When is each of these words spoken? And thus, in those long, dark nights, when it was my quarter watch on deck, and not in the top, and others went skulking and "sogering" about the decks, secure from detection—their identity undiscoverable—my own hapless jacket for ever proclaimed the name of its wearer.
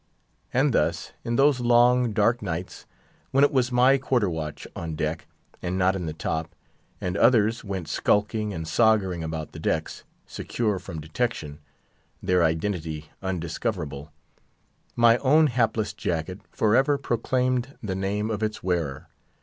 And 0.51 0.73
thus, 0.73 1.11
in 1.23 1.35
those 1.35 1.59
long, 1.59 2.11
dark 2.11 2.41
nights, 2.41 2.87
when 3.29 3.43
it 3.43 3.51
was 3.51 3.71
my 3.71 3.99
quarter 3.99 4.27
watch 4.31 4.65
on 4.75 4.95
deck, 4.95 5.27
and 5.61 5.77
not 5.77 5.95
in 5.95 6.07
the 6.07 6.13
top, 6.13 6.55
and 6.99 7.15
others 7.15 7.63
went 7.63 7.87
skulking 7.87 8.51
and 8.51 8.65
"sogering" 8.65 9.23
about 9.23 9.51
the 9.51 9.59
decks, 9.59 10.03
secure 10.25 10.79
from 10.79 10.99
detection—their 11.01 12.43
identity 12.43 13.11
undiscoverable—my 13.21 15.17
own 15.19 15.45
hapless 15.45 15.93
jacket 15.93 16.39
for 16.49 16.75
ever 16.75 16.97
proclaimed 16.97 17.77
the 17.83 17.93
name 17.93 18.31
of 18.31 18.41
its 18.41 18.63
wearer. 18.63 19.07